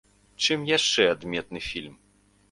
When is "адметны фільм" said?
1.15-1.93